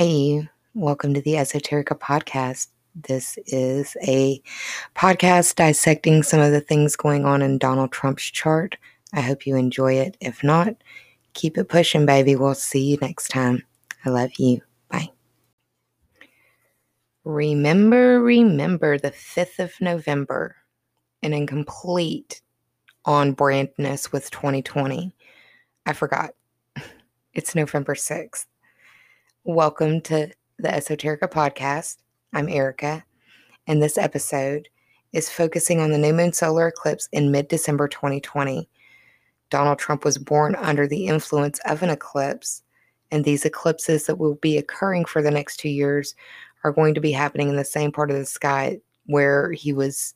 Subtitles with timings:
[0.00, 2.68] Hey, welcome to the Esoterica podcast.
[2.94, 4.40] This is a
[4.96, 8.78] podcast dissecting some of the things going on in Donald Trump's chart.
[9.12, 10.16] I hope you enjoy it.
[10.18, 10.74] If not,
[11.34, 12.34] keep it pushing, baby.
[12.34, 13.62] We'll see you next time.
[14.06, 14.62] I love you.
[14.88, 15.10] Bye.
[17.24, 20.56] Remember, remember the 5th of November
[21.22, 22.40] and in complete
[23.04, 25.14] on brandness with 2020.
[25.84, 26.30] I forgot.
[27.32, 28.46] It's November 6th.
[29.44, 31.96] Welcome to the Esoterica podcast.
[32.34, 33.02] I'm Erica,
[33.66, 34.68] and this episode
[35.14, 38.68] is focusing on the new moon solar eclipse in mid December 2020.
[39.48, 42.62] Donald Trump was born under the influence of an eclipse,
[43.10, 46.14] and these eclipses that will be occurring for the next two years
[46.62, 50.14] are going to be happening in the same part of the sky where he was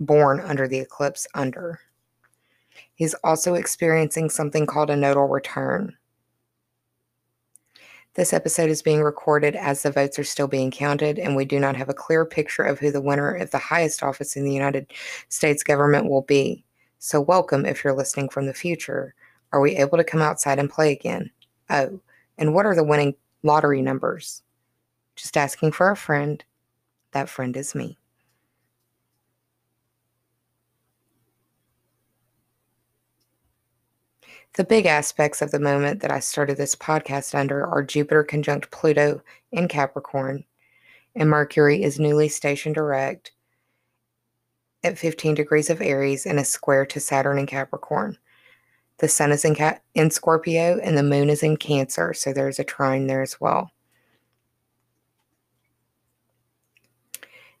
[0.00, 1.78] born under the eclipse under.
[2.96, 5.96] He's also experiencing something called a nodal return.
[8.18, 11.60] This episode is being recorded as the votes are still being counted, and we do
[11.60, 14.52] not have a clear picture of who the winner of the highest office in the
[14.52, 14.92] United
[15.28, 16.64] States government will be.
[16.98, 19.14] So, welcome if you're listening from the future.
[19.52, 21.30] Are we able to come outside and play again?
[21.70, 22.00] Oh,
[22.38, 24.42] and what are the winning lottery numbers?
[25.14, 26.44] Just asking for a friend.
[27.12, 27.97] That friend is me.
[34.54, 38.70] The big aspects of the moment that I started this podcast under are Jupiter conjunct
[38.70, 39.22] Pluto
[39.52, 40.44] in Capricorn,
[41.14, 43.32] and Mercury is newly stationed direct
[44.84, 48.16] at 15 degrees of Aries and a square to Saturn in Capricorn.
[48.98, 49.56] The sun is in,
[49.94, 53.70] in Scorpio and the moon is in Cancer, so there's a trine there as well.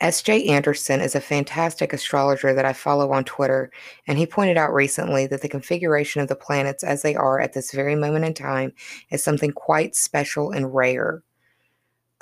[0.00, 0.46] S.J.
[0.46, 3.70] Anderson is a fantastic astrologer that I follow on Twitter,
[4.06, 7.52] and he pointed out recently that the configuration of the planets as they are at
[7.52, 8.72] this very moment in time
[9.10, 11.22] is something quite special and rare.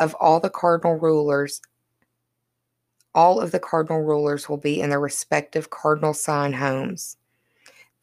[0.01, 1.61] Of all the cardinal rulers,
[3.15, 7.17] all of the cardinal rulers will be in their respective cardinal sign homes.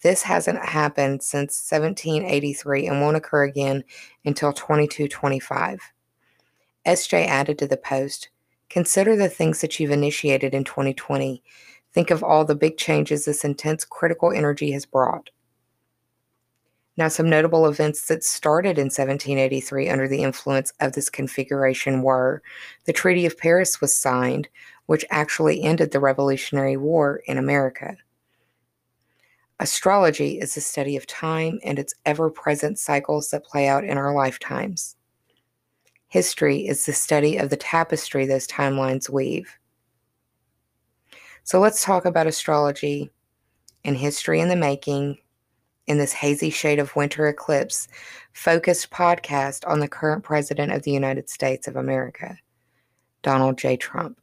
[0.03, 3.83] This hasn't happened since 1783 and won't occur again
[4.23, 5.81] until 2225.
[6.85, 8.29] SJ added to the post,
[8.69, 11.41] Consider the things that you've initiated in 2020.
[11.93, 15.29] Think of all the big changes this intense critical energy has brought.
[16.97, 22.41] Now, some notable events that started in 1783 under the influence of this configuration were
[22.85, 24.47] the Treaty of Paris was signed,
[24.85, 27.97] which actually ended the Revolutionary War in America.
[29.59, 33.97] Astrology is the study of time and its ever present cycles that play out in
[33.97, 34.95] our lifetimes.
[36.15, 39.59] History is the study of the tapestry those timelines weave.
[41.43, 43.11] So let's talk about astrology
[43.83, 45.17] and history in the making
[45.87, 47.89] in this hazy shade of winter eclipse
[48.31, 52.37] focused podcast on the current president of the United States of America,
[53.21, 53.75] Donald J.
[53.75, 54.17] Trump.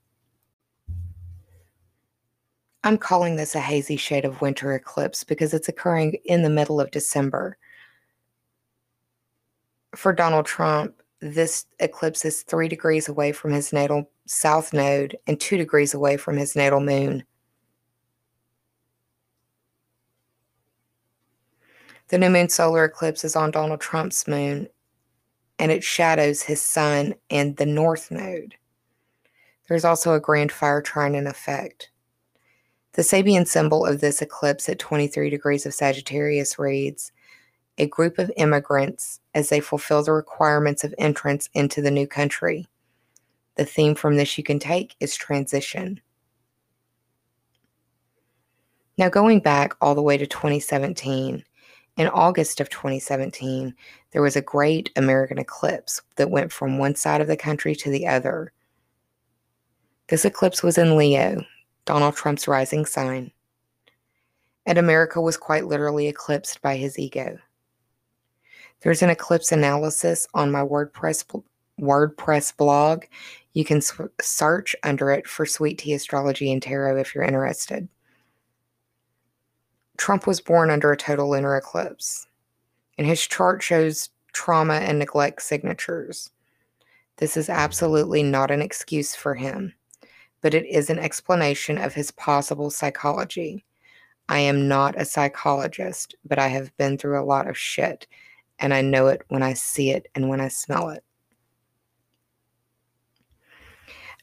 [2.84, 6.80] I'm calling this a hazy shade of winter eclipse because it's occurring in the middle
[6.80, 7.58] of December.
[9.94, 15.40] For Donald Trump, this eclipse is three degrees away from his natal south node and
[15.40, 17.22] two degrees away from his natal moon.
[22.08, 24.66] The new moon solar eclipse is on Donald Trump's moon
[25.60, 28.56] and it shadows his sun and the north node.
[29.68, 31.90] There's also a grand fire trine in effect.
[32.94, 37.12] The Sabian symbol of this eclipse at 23 degrees of Sagittarius reads
[37.78, 42.66] a group of immigrants as they fulfill the requirements of entrance into the new country.
[43.56, 46.00] The theme from this you can take is transition.
[48.98, 51.44] Now, going back all the way to 2017,
[51.96, 53.74] in August of 2017,
[54.12, 57.90] there was a great American eclipse that went from one side of the country to
[57.90, 58.52] the other.
[60.08, 61.42] This eclipse was in Leo,
[61.84, 63.32] Donald Trump's rising sign,
[64.66, 67.38] and America was quite literally eclipsed by his ego.
[68.82, 71.42] There's an eclipse analysis on my WordPress
[71.80, 73.04] WordPress blog.
[73.54, 73.80] You can
[74.20, 77.88] search under it for Sweet Tea Astrology and Tarot if you're interested.
[79.96, 82.26] Trump was born under a total lunar eclipse,
[82.98, 86.30] and his chart shows trauma and neglect signatures.
[87.18, 89.74] This is absolutely not an excuse for him,
[90.40, 93.64] but it is an explanation of his possible psychology.
[94.28, 98.06] I am not a psychologist, but I have been through a lot of shit
[98.62, 101.04] and I know it when I see it and when I smell it.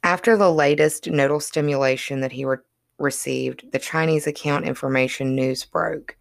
[0.01, 2.57] After the latest nodal stimulation that he re-
[2.97, 6.15] received, the Chinese account information news broke.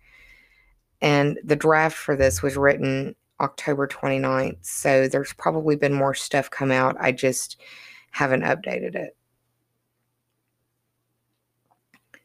[1.01, 4.59] And the draft for this was written October 29th.
[4.63, 6.97] So there's probably been more stuff come out.
[6.99, 7.61] I just
[8.11, 9.17] haven't updated it.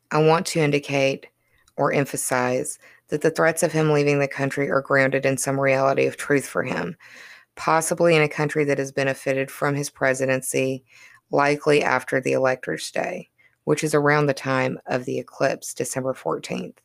[0.10, 1.28] I want to indicate
[1.76, 2.80] or emphasize
[3.14, 6.48] that the threats of him leaving the country are grounded in some reality of truth
[6.48, 6.98] for him,
[7.54, 10.84] possibly in a country that has benefited from his presidency,
[11.30, 13.30] likely after the elector's day,
[13.66, 16.78] which is around the time of the eclipse, December 14th.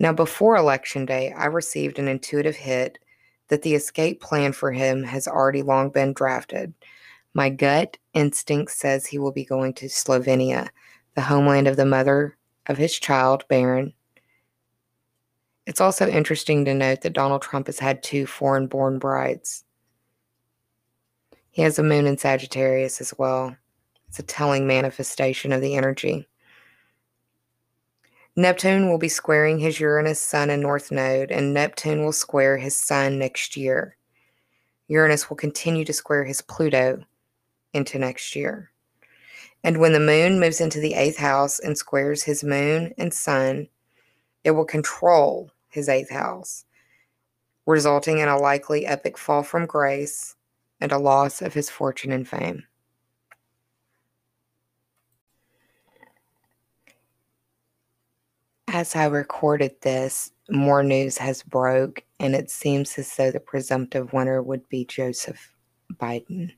[0.00, 2.98] Now, before Election Day, I received an intuitive hit
[3.46, 6.74] that the escape plan for him has already long been drafted.
[7.34, 10.70] My gut instinct says he will be going to Slovenia,
[11.14, 12.36] the homeland of the mother
[12.66, 13.92] of his child, Barron.
[15.66, 19.64] It's also interesting to note that Donald Trump has had two foreign born brides.
[21.50, 23.56] He has a moon in Sagittarius as well.
[24.08, 26.28] It's a telling manifestation of the energy.
[28.36, 32.76] Neptune will be squaring his Uranus Sun and North Node, and Neptune will square his
[32.76, 33.96] Sun next year.
[34.88, 37.02] Uranus will continue to square his Pluto
[37.72, 38.70] into next year.
[39.64, 43.68] And when the moon moves into the eighth house and squares his moon and sun,
[44.44, 46.64] it will control his eighth house,
[47.66, 50.34] resulting in a likely epic fall from grace
[50.80, 52.64] and a loss of his fortune and fame.
[58.68, 64.12] As I recorded this, more news has broke, and it seems as though the presumptive
[64.12, 65.54] winner would be Joseph
[65.94, 66.52] Biden.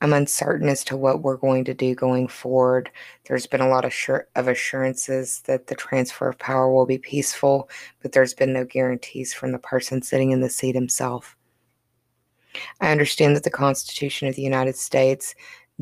[0.00, 2.90] I'm uncertain as to what we're going to do going forward.
[3.26, 6.98] There's been a lot of, sure, of assurances that the transfer of power will be
[6.98, 7.68] peaceful,
[8.00, 11.36] but there's been no guarantees from the person sitting in the seat himself.
[12.80, 15.34] I understand that the Constitution of the United States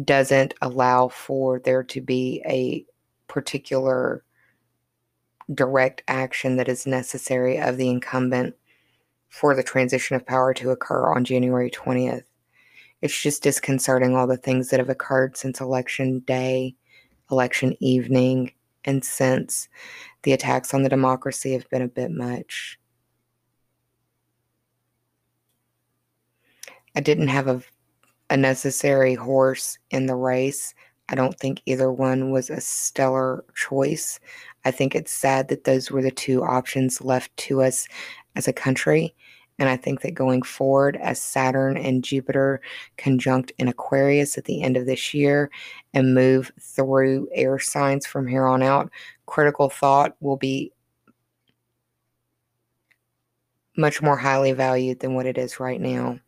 [0.05, 2.85] doesn't allow for there to be a
[3.33, 4.25] particular
[5.55, 8.55] direct action that is necessary of the incumbent
[9.29, 12.25] for the transition of power to occur on January 20th.
[13.01, 16.75] It's just disconcerting all the things that have occurred since election day,
[17.31, 18.53] election evening,
[18.85, 19.69] and since
[20.23, 22.79] the attacks on the democracy have been a bit much.
[26.97, 27.63] I didn't have a
[28.31, 30.75] a necessary horse in the race.
[31.09, 34.21] I don't think either one was a stellar choice.
[34.65, 37.89] I think it's sad that those were the two options left to us
[38.37, 39.15] as a country.
[39.59, 42.61] And I think that going forward, as Saturn and Jupiter
[42.97, 45.51] conjunct in Aquarius at the end of this year
[45.95, 48.91] and move through air signs from here on out,
[49.27, 50.73] critical thought will be
[53.77, 56.19] much more highly valued than what it is right now.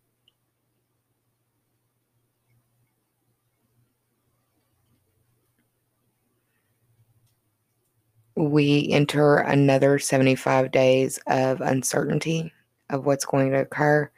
[8.37, 12.53] we enter another 75 days of uncertainty
[12.91, 14.11] of what's going to occur,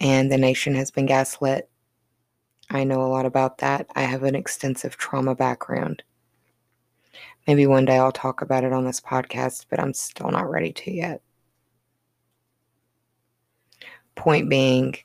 [0.00, 1.68] and the nation has been gaslit.
[2.70, 3.86] I know a lot about that.
[3.94, 6.02] I have an extensive trauma background.
[7.46, 10.72] Maybe one day I'll talk about it on this podcast, but I'm still not ready
[10.72, 11.22] to yet.
[14.14, 14.96] Point being,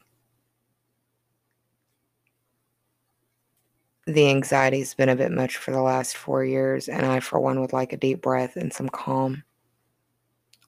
[4.05, 7.59] the anxiety's been a bit much for the last four years, and I, for one,
[7.59, 9.43] would like a deep breath and some calm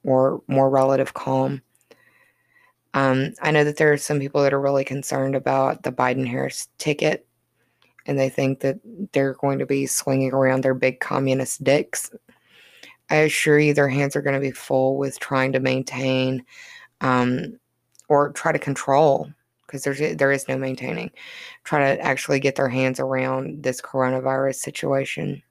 [0.03, 1.61] or more relative calm.
[2.93, 6.27] Um, I know that there are some people that are really concerned about the Biden
[6.27, 7.27] Harris ticket,
[8.05, 8.79] and they think that
[9.11, 12.11] they're going to be swinging around their big communist dicks.
[13.09, 16.43] I assure you, their hands are going to be full with trying to maintain
[17.01, 17.59] um,
[18.07, 19.29] or try to control
[19.65, 21.11] because there's there is no maintaining.
[21.63, 25.43] Try to actually get their hands around this coronavirus situation.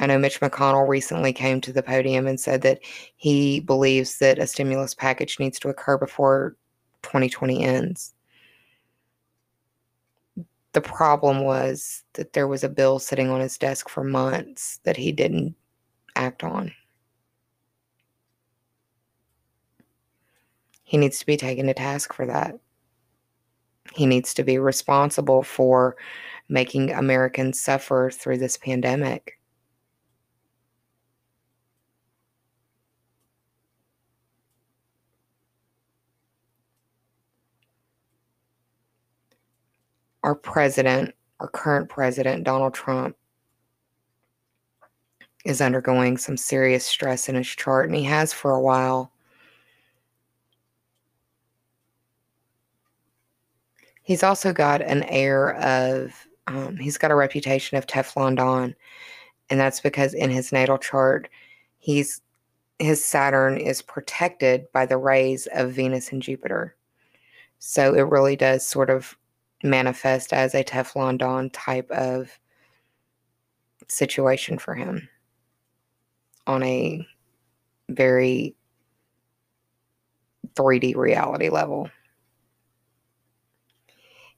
[0.00, 2.80] I know Mitch McConnell recently came to the podium and said that
[3.16, 6.56] he believes that a stimulus package needs to occur before
[7.02, 8.14] 2020 ends.
[10.72, 14.96] The problem was that there was a bill sitting on his desk for months that
[14.96, 15.54] he didn't
[16.16, 16.72] act on.
[20.82, 22.58] He needs to be taken to task for that.
[23.94, 25.96] He needs to be responsible for
[26.48, 29.38] making Americans suffer through this pandemic.
[40.24, 43.14] Our president, our current president, Donald Trump,
[45.44, 49.12] is undergoing some serious stress in his chart, and he has for a while.
[54.02, 58.74] He's also got an air of, um, he's got a reputation of Teflon Don.
[59.50, 61.28] And that's because in his natal chart,
[61.80, 62.22] he's
[62.78, 66.74] his Saturn is protected by the rays of Venus and Jupiter.
[67.58, 69.16] So it really does sort of
[69.64, 72.38] manifest as a Teflon Don type of
[73.88, 75.08] situation for him
[76.46, 77.04] on a
[77.88, 78.54] very
[80.54, 81.90] 3D reality level.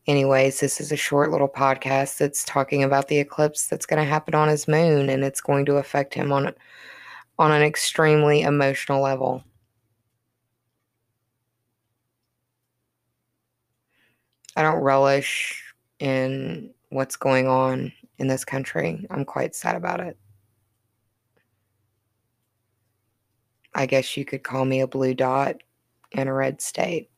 [0.06, 4.08] Anyways, this is a short little podcast that's talking about the eclipse that's going to
[4.08, 6.54] happen on his moon and it's going to affect him on
[7.38, 9.42] on an extremely emotional level.
[14.56, 15.62] I don't relish
[15.98, 19.06] in what's going on in this country.
[19.10, 20.16] I'm quite sad about it.
[23.74, 25.56] I guess you could call me a blue dot
[26.12, 27.10] in a red state.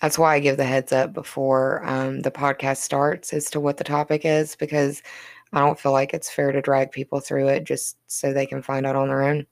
[0.00, 3.76] That's why I give the heads up before um, the podcast starts as to what
[3.76, 5.02] the topic is because
[5.52, 8.62] I don't feel like it's fair to drag people through it just so they can
[8.62, 9.46] find out on their own.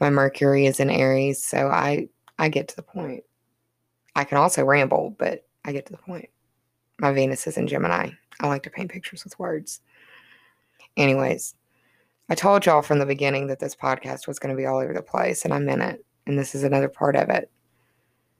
[0.00, 2.08] My Mercury is in Aries, so I
[2.38, 3.24] I get to the point.
[4.14, 6.28] I can also ramble, but I get to the point.
[6.98, 8.10] My Venus is in Gemini.
[8.40, 9.80] I like to paint pictures with words.
[10.96, 11.54] Anyways,
[12.28, 14.94] I told y'all from the beginning that this podcast was going to be all over
[14.94, 16.04] the place, and I'm in it.
[16.26, 17.50] And this is another part of it.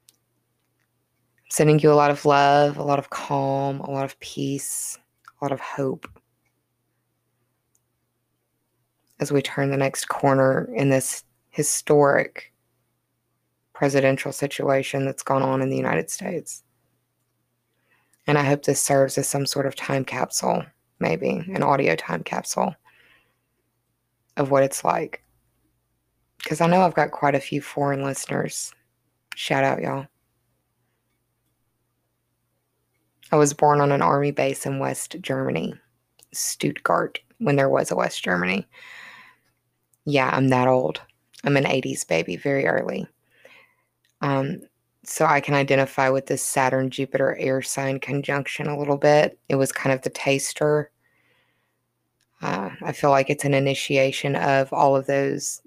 [0.08, 4.98] I'm sending you a lot of love, a lot of calm, a lot of peace,
[5.40, 6.08] a lot of hope
[9.20, 12.52] as we turn the next corner in this historic
[13.76, 16.62] presidential situation that's gone on in the United States.
[18.26, 20.64] And I hope this serves as some sort of time capsule,
[20.98, 22.74] maybe an audio time capsule
[24.38, 25.22] of what it's like.
[26.38, 28.72] Because I know I've got quite a few foreign listeners.
[29.34, 30.06] Shout out, y'all.
[33.30, 35.74] I was born on an army base in West Germany,
[36.32, 38.66] Stuttgart, when there was a West Germany.
[40.06, 41.02] Yeah, I'm that old.
[41.44, 43.06] I'm an 80s baby, very early.
[44.20, 44.60] Um,
[45.04, 49.38] so I can identify with this Saturn Jupiter air sign conjunction a little bit.
[49.48, 50.90] It was kind of the taster.
[52.42, 55.62] Uh, I feel like it's an initiation of all of those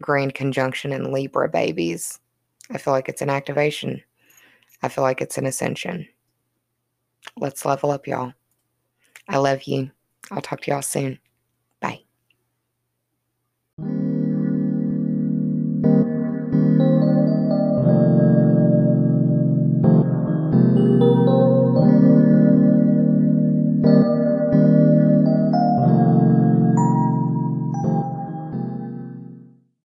[0.00, 2.18] grand conjunction and Libra babies.
[2.70, 4.02] I feel like it's an activation.
[4.82, 6.06] I feel like it's an ascension.
[7.36, 8.32] Let's level up, y'all.
[9.28, 9.90] I love you.
[10.30, 11.18] I'll talk to y'all soon.